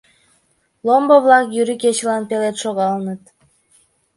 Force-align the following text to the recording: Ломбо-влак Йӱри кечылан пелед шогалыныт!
Ломбо-влак 0.87 1.45
Йӱри 1.55 1.75
кечылан 1.83 2.23
пелед 2.29 2.55
шогалыныт! 2.63 3.21